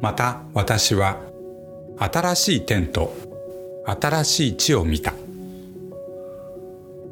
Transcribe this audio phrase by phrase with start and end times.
[0.00, 1.20] また私は
[1.98, 3.14] 新しい天と
[3.84, 5.14] 新しい地を見た。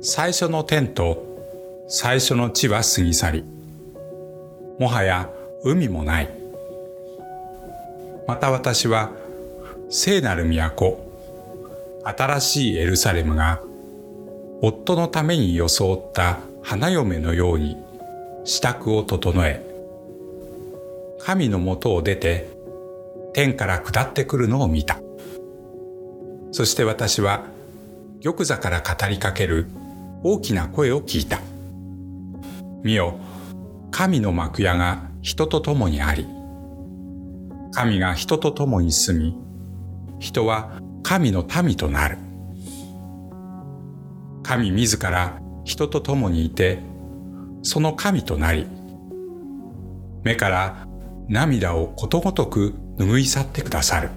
[0.02, 1.24] 最初の天と
[1.88, 3.44] 最初の地は過ぎ去り、
[4.78, 5.30] もはや
[5.62, 6.30] 海もない。
[8.26, 9.12] また私は
[9.88, 10.98] 聖なる都、
[12.04, 13.62] 新しいエルサレムが
[14.60, 17.76] 夫のために装った花嫁のように
[18.44, 19.64] 支度を整え、
[21.18, 22.53] 神のもとを出て
[23.34, 25.00] 天から下ってくるのを見た。
[26.52, 27.44] そして私は
[28.22, 29.66] 玉座から語りかける
[30.22, 31.40] 大きな声を聞いた。
[32.84, 33.18] 見よ、
[33.90, 36.28] 神の幕屋が人と共にあり、
[37.72, 39.36] 神が人と共に住み、
[40.20, 42.18] 人は神の民となる。
[44.44, 46.78] 神自ら人と共にいて、
[47.62, 48.68] その神となり、
[50.22, 50.86] 目から
[51.28, 54.10] 涙をことごとく拭い去ってくださる。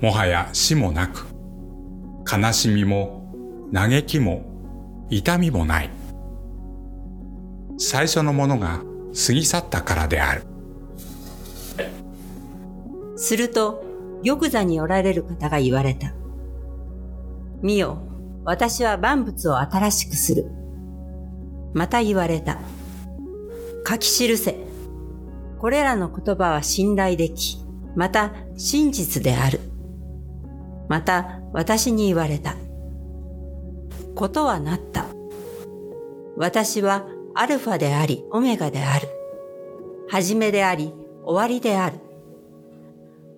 [0.00, 1.26] もはや死もなく、
[2.30, 3.24] 悲しみも
[3.72, 4.44] 嘆きも
[5.10, 5.90] 痛みもない。
[7.78, 8.82] 最初のものが
[9.26, 10.44] 過ぎ去ったからである。
[13.16, 13.84] すると、
[14.24, 16.12] 玉座におられる方が言われた。
[17.62, 17.98] 見よ、
[18.44, 20.50] 私は万物を新しくする。
[21.72, 22.58] また言われた。
[23.88, 24.73] 書き記せ。
[25.64, 27.56] これらの言葉は信頼でき、
[27.96, 29.60] また真実である。
[30.90, 32.54] また私に言われた。
[34.14, 35.06] ことはなった。
[36.36, 39.08] 私はアルファであり、オメガである。
[40.10, 40.92] はじめであり、
[41.24, 41.96] 終わりである。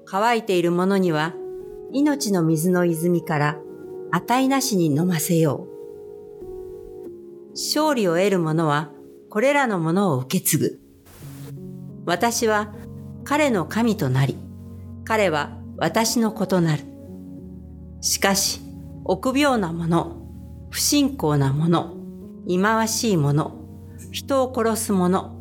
[0.05, 1.33] 乾いているものには、
[1.93, 3.57] 命の水の泉から
[4.11, 5.69] 値なしに飲ませよ
[6.35, 7.51] う。
[7.53, 8.91] 勝利を得る者は、
[9.31, 10.86] これらのものを受け継ぐ。
[12.07, 12.73] 私は
[13.25, 14.37] 彼の神となり、
[15.05, 16.85] 彼は私の子となる。
[18.01, 18.61] しかし、
[19.05, 20.17] 臆病な者、
[20.71, 21.93] 不信仰な者、
[22.47, 23.53] 忌まわしい者、
[24.13, 25.37] 人を殺す者、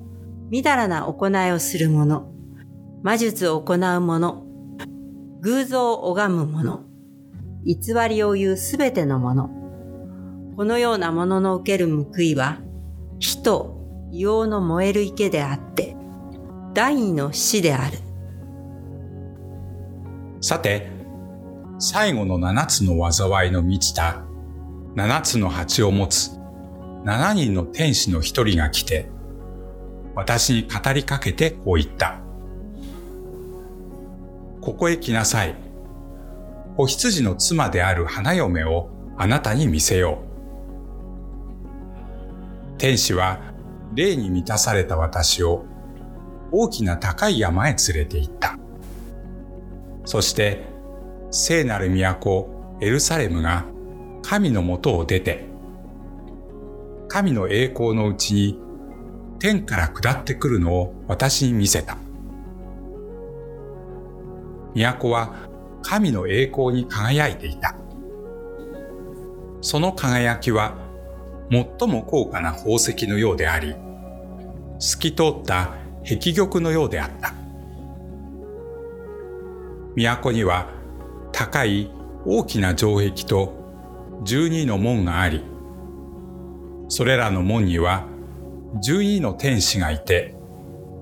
[0.49, 2.31] みだらな行いをする者、
[3.03, 4.43] 魔術を行う者、
[5.41, 6.81] 偶像を拝む者、
[7.63, 9.49] 偽りを言うすべての者、
[10.55, 12.57] このようなものの受ける報いは、
[13.19, 15.95] 火と硫黄の燃える池であって、
[16.75, 17.99] 第二の死である。
[20.41, 20.91] さて、
[21.79, 24.25] 最後の七つの災いの満ちた
[24.93, 26.37] 七つの鉢を持つ
[27.05, 29.09] 七人の天使の一人が来て、
[30.15, 32.19] 私に語りかけてこう言った。
[34.59, 35.55] ここへ来なさい。
[36.75, 40.19] お羊の妻である花嫁をあなたに見せよ
[42.73, 42.77] う。
[42.77, 43.39] 天使は
[43.93, 45.65] 霊に満たされた私を
[46.57, 48.57] 大きな高い山へ連れて行った。
[50.05, 50.63] そして
[51.29, 53.65] 聖なる都エルサレムが
[54.21, 55.45] 神のもとを出て
[57.09, 58.59] 神の栄光のうちに
[59.37, 61.97] 天から下ってくるのを私に見せた。
[64.73, 65.35] 都は
[65.81, 67.75] 神の栄光に輝いていた。
[69.59, 70.77] その輝きは
[71.51, 73.75] 最も高価な宝石のようであり、
[74.79, 77.33] 透き通った壁玉のようであった。
[79.95, 80.69] 都には
[81.31, 81.89] 高い
[82.25, 83.53] 大きな城壁と
[84.23, 85.43] 十二の門があり、
[86.89, 88.05] それらの門には
[88.81, 90.35] 十二の天使がいて、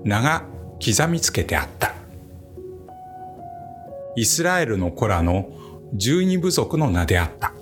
[0.04, 0.44] 名が
[0.84, 1.94] 刻みつけてあった。
[4.16, 5.50] イスラエルの子らの
[5.92, 7.52] 十二部族の名であった。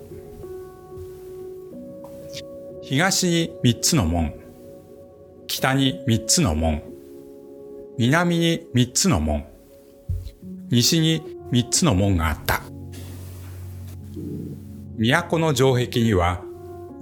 [2.82, 4.34] 東に三つの門、
[5.46, 6.82] 北に三つの門、
[7.98, 9.44] 南に三つの門、
[10.70, 12.62] 西に三つの門があった。
[14.96, 16.42] 都の城壁には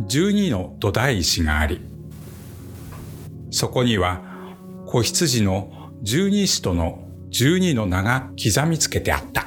[0.06, 1.80] 十二の土台石があり、
[3.50, 4.20] そこには
[4.86, 9.46] 子羊の十二使徒の十二の名が刻みつけてあった。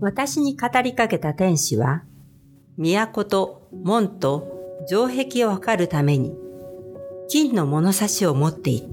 [0.00, 2.02] 私に語りかけた天使は、
[2.76, 6.36] 都と門と城壁を測るために、
[7.32, 8.88] 金の物差しを持っている。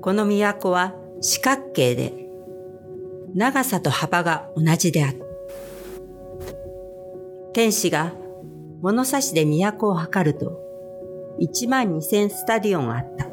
[0.00, 2.14] この都は四角形で、
[3.34, 5.20] 長さと幅が同じである。
[7.54, 8.12] 天使が
[8.80, 10.60] 物差しで都を測ると、
[11.40, 13.26] 1万2000スタディオンあった。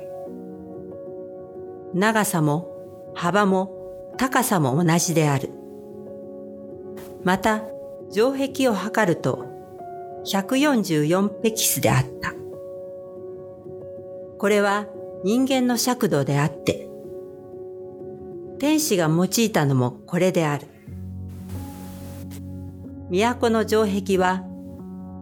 [1.94, 2.74] 長さも
[3.14, 5.52] 幅も高さも同じである。
[7.24, 7.62] また、
[8.10, 9.46] 城壁を測ると、
[10.26, 12.41] 144ペキスであった。
[14.42, 14.88] これは
[15.24, 16.90] 人間の尺度であって、
[18.58, 20.66] 天使が用いたのもこれである。
[23.12, 24.44] 都の城壁は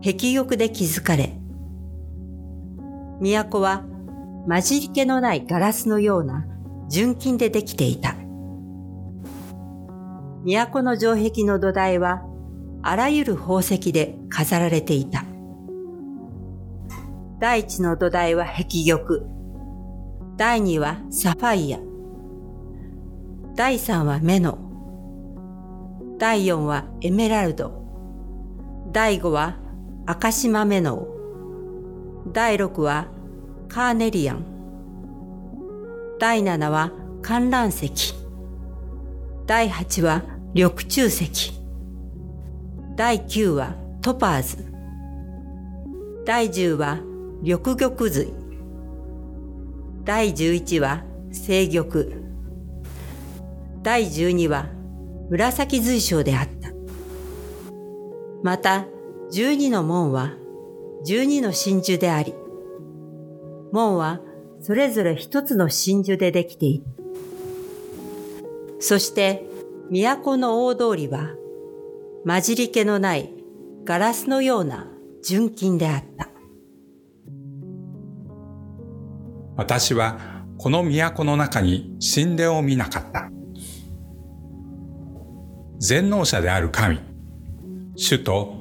[0.02, 1.38] 壁玉で築かれ、
[3.20, 3.84] 都は
[4.48, 6.46] 混じり気のないガラスのような
[6.88, 8.16] 純金でできていた。
[10.46, 12.22] 都の城壁の土台は
[12.84, 15.26] あらゆる宝石で飾られていた。
[17.40, 19.22] 第一の土台は壁玉。
[20.36, 21.80] 第二はサファイア。
[23.56, 24.58] 第三はメノ。
[26.18, 27.72] 第四はエメラルド。
[28.92, 29.56] 第五は
[30.06, 31.08] アカシマメノ。
[32.34, 33.08] 第六は
[33.70, 34.46] カーネリアン。
[36.20, 38.16] 第七は観覧石。
[39.46, 41.54] 第八は緑中石。
[42.98, 44.58] 第九はトパーズ。
[46.26, 47.00] 第十は
[47.42, 48.34] 緑玉髄。
[50.04, 52.06] 第十一は清玉。
[53.82, 54.68] 第十二は
[55.30, 56.70] 紫髄章であった。
[58.44, 58.88] また、
[59.32, 60.34] 十二の門は
[61.06, 62.34] 十二の真珠であり、
[63.72, 64.20] 門は
[64.60, 66.84] それぞれ一つの真珠でできている。
[68.80, 69.46] そして、
[69.90, 71.30] 都の大通りは、
[72.26, 73.34] 混じり気のない
[73.86, 74.88] ガラスのような
[75.24, 76.29] 純金であった。
[79.60, 80.18] 私は
[80.58, 83.30] この都の中に神殿を見なかった。
[85.80, 87.02] 全能者である神、
[87.98, 88.56] 主と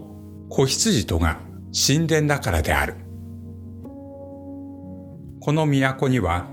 [0.49, 1.39] 子羊とが
[1.73, 2.95] 神殿だからである。
[5.39, 6.49] この都には、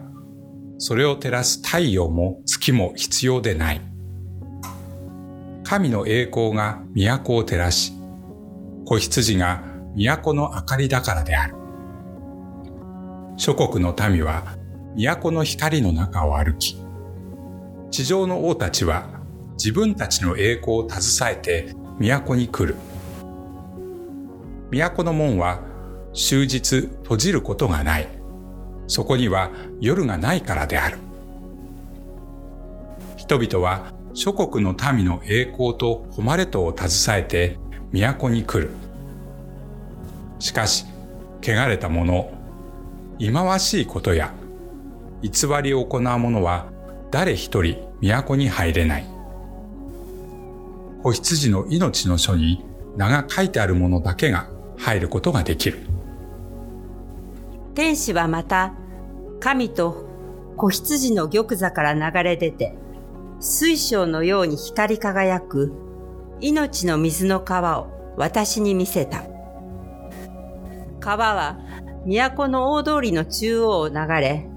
[0.77, 3.81] それを照らす太陽も月も必要でない。
[5.63, 7.93] 神の栄光が都を照らし、
[8.85, 9.63] 子羊が
[9.95, 11.64] 都の明かりだからである。
[13.37, 14.55] 諸国の民は
[14.95, 16.77] 都の光の中を歩き、
[17.91, 19.09] 地上の王たちは
[19.57, 22.75] 自分たちの栄光を携えて都に来る。
[24.71, 25.61] 都の門は
[26.13, 28.07] 終日閉じることがない。
[28.87, 29.51] そこには
[29.81, 30.97] 夜がないからである。
[33.17, 37.57] 人々は諸国の民の栄光と誉れとを携えて
[37.91, 38.71] 都に来る。
[40.39, 40.85] しかし、
[41.41, 42.31] 汚れた者、
[43.17, 44.33] 忌まわしいことや
[45.21, 46.67] 偽りを行う者は
[47.11, 49.05] 誰一人都に入れない。
[51.01, 52.65] 子羊の命の書に
[52.97, 55.79] 名が書いてある者だけが入ることができる。
[57.73, 58.73] 天使はまた、
[59.39, 60.05] 神と
[60.57, 62.75] 子羊の玉座から流れ出て、
[63.39, 65.73] 水晶のように光り輝く
[66.41, 69.23] 命の水の川を私に見せた。
[70.99, 71.59] 川は
[72.05, 74.47] 都の大通りの中央を流れ、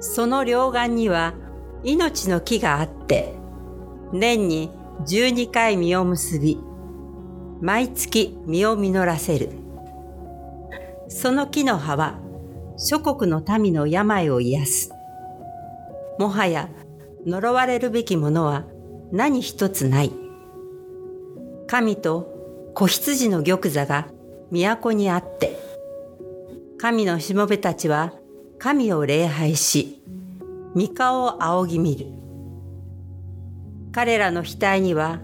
[0.00, 1.34] その両岸には
[1.84, 3.34] 命の木があって、
[4.12, 4.70] 年に
[5.06, 6.58] 十二回実を結び、
[7.60, 9.50] 毎月実を実らせる。
[11.08, 12.18] その木の葉は
[12.76, 14.90] 諸国の民の病を癒す。
[16.18, 16.68] もはや
[17.26, 18.64] 呪われるべきものは
[19.12, 20.12] 何一つない。
[21.66, 24.08] 神と子羊の玉座が
[24.50, 25.63] 都にあって、
[26.84, 28.12] 神のしもべたちは
[28.58, 30.02] 神を礼拝し、
[30.74, 32.08] 御顔を仰ぎ見る。
[33.90, 35.22] 彼らの額には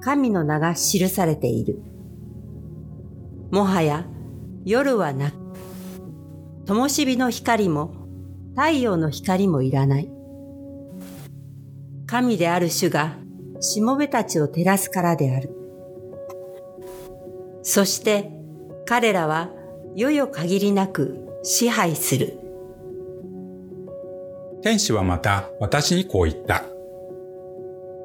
[0.00, 1.80] 神の名が記されている。
[3.52, 4.04] もはや
[4.64, 5.36] 夜はなく、
[6.66, 7.94] 灯火の光も
[8.56, 10.10] 太陽の光もいらない。
[12.08, 13.14] 神である主が
[13.60, 15.54] しもべたちを照らすからである。
[17.62, 18.32] そして
[18.86, 19.50] 彼らは
[19.96, 22.38] 世よ限りなく支配する。
[24.62, 26.64] 天使はまた私にこう言った。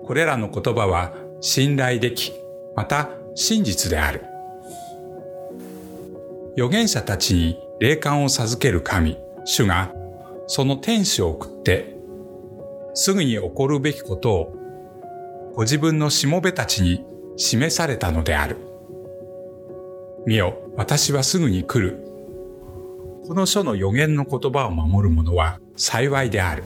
[0.03, 2.33] これらの言葉は信頼でき、
[2.75, 4.23] また真実である。
[6.57, 9.93] 預言者たちに霊感を授ける神、主が
[10.47, 11.95] その天使を送って
[12.93, 14.55] すぐに起こるべきことを
[15.53, 17.05] ご自分のしもべたちに
[17.37, 18.57] 示されたのである。
[20.25, 22.03] 見よ、私はすぐに来る。
[23.27, 26.63] この書の予言の言葉を守る者は幸いである。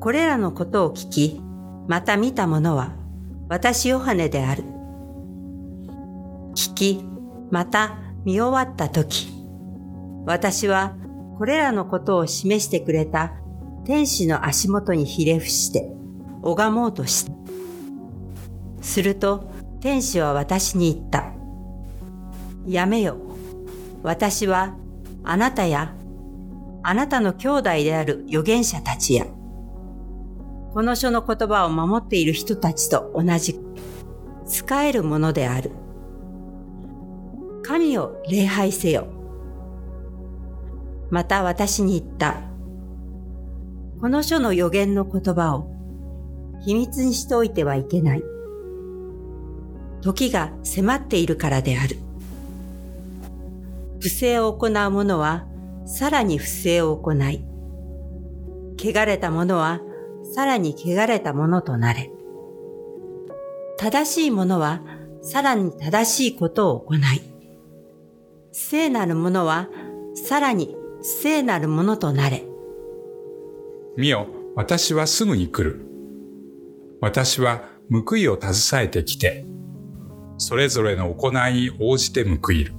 [0.00, 1.40] これらのことを聞き、
[1.86, 2.94] また見た者は
[3.50, 4.64] 私ヨハネである。
[6.54, 7.04] 聞き、
[7.50, 9.30] また見終わった時、
[10.24, 10.96] 私は
[11.36, 13.34] これらのことを示してくれた
[13.84, 15.90] 天使の足元にひれ伏して
[16.42, 17.32] 拝もうとした。
[18.80, 19.50] すると
[19.80, 21.39] 天使は私に言った。
[22.66, 23.16] やめよ。
[24.02, 24.74] 私は
[25.24, 25.94] あなたや
[26.82, 29.26] あなたの兄弟である預言者たちや、
[30.72, 33.60] この書の言葉を守っている人たちと同じ、
[34.46, 35.72] 使えるものである。
[37.62, 39.08] 神を礼拝せよ。
[41.10, 42.40] また私に言った。
[44.00, 45.70] この書の予言の言葉を
[46.60, 48.22] 秘密にしておいてはいけない。
[50.00, 51.98] 時が迫っているからである。
[54.00, 55.46] 不正を行う者は
[55.84, 57.44] さらに不正を行い、
[58.78, 59.80] 汚れた者は
[60.34, 62.10] さらに汚れた者となれ。
[63.76, 64.82] 正しい者は
[65.22, 67.00] さらに正しいことを行い、
[68.52, 69.68] 聖なる者は
[70.14, 72.44] さらに聖なる者となれ。
[73.96, 75.84] 見よ、私はすぐに来る。
[77.02, 79.44] 私は報いを携えてきて、
[80.38, 82.72] それぞれの行いに応じて報いる。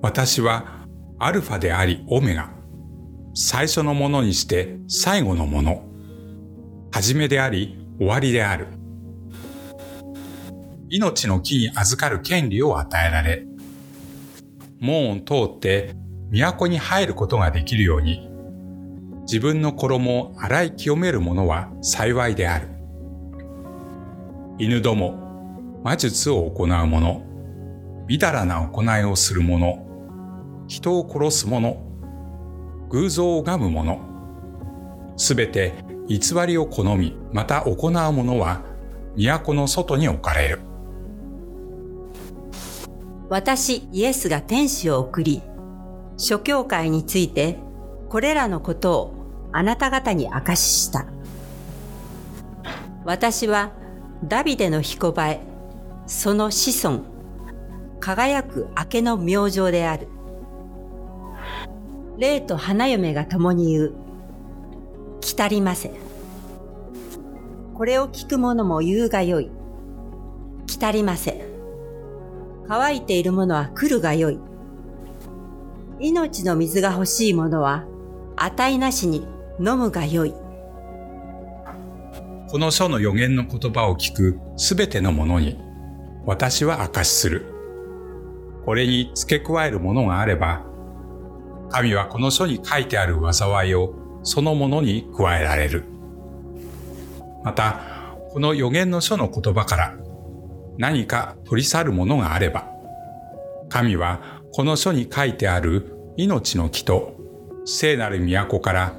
[0.00, 0.86] 私は
[1.18, 2.50] アルファでありオメガ。
[3.34, 5.84] 最初のものにして最後のもの。
[6.92, 8.68] 始めであり終わりである。
[10.88, 13.44] 命の木に預かる権利を与えられ、
[14.78, 15.96] 門を通って
[16.30, 18.28] 都に入ることができるように、
[19.22, 22.68] 自分の衣を洗い清める者は幸いである。
[24.58, 27.20] 犬ども、魔術を行う者、
[28.06, 29.87] みだらな行いをする者、
[30.68, 31.82] 人を殺す者、
[32.90, 34.00] 偶像を拝む者、
[35.16, 35.72] すべて
[36.08, 38.60] 偽りを好み、また行う者は、
[39.16, 40.60] 都の外に置かれる。
[43.30, 45.42] 私、イエスが天使を送り、
[46.18, 47.58] 諸教会について、
[48.10, 49.14] これらのことを
[49.52, 51.06] あなた方に明かしした。
[53.06, 53.72] 私は、
[54.22, 55.40] ダビデの彦場へ、
[56.06, 57.04] その子孫、
[58.00, 60.08] 輝く明けの明星である。
[62.18, 63.94] 霊と花嫁が共に言う。
[65.20, 65.92] 来たりませ。
[67.74, 69.52] これを聞く者も言うがよい。
[70.66, 71.46] 来たりませ。
[72.66, 74.40] 乾いている者は来るがよい。
[76.00, 77.84] 命の水が欲しい者は、
[78.36, 79.26] 値なしに
[79.60, 80.34] 飲むがよい。
[82.50, 85.56] この書の予言の言葉を聞くすべての者に、
[86.26, 87.46] 私は証しする。
[88.64, 90.67] これに付け加えるものがあれば、
[91.70, 95.84] 神はこの書に書いてある災いをそのものに加えられる。
[97.44, 97.80] また、
[98.30, 99.96] この予言の書の言葉から
[100.76, 102.68] 何か取り去るものがあれば、
[103.68, 107.16] 神はこの書に書いてある命の木と
[107.64, 108.94] 聖なる都から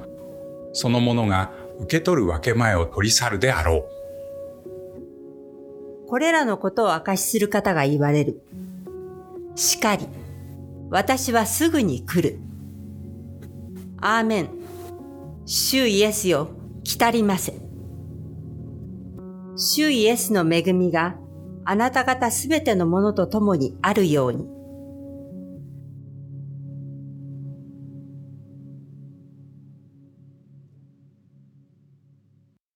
[0.72, 4.00] そのものが受け取る分け前を取り去るであろう。
[6.08, 8.40] これらのことを証しする方が言われる。
[9.54, 10.08] しかり、
[10.90, 12.38] 私はすぐに来る。
[14.00, 14.50] アーメン。
[15.44, 16.48] 主イエスよ、
[16.84, 17.54] 来たりませ。
[19.56, 21.16] 主イエスの恵みが
[21.64, 24.59] あなた方すべてのものと共にあるように。